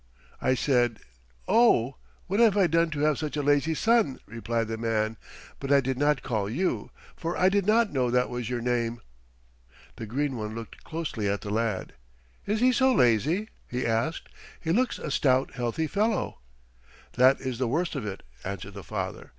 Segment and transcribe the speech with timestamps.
[0.41, 0.97] "I said,
[1.47, 5.15] 'Oh, what have I done to have such a lazy son,'" replied the man,
[5.59, 9.01] "but I did not call you, for I did not know that was your name."
[9.97, 11.93] The Green one looked closely at the lad.
[12.47, 14.27] "Is he so lazy?" he asked.
[14.59, 16.39] "He looks a stout, healthy fellow."
[17.13, 19.29] "That is the worst of it," answered the father.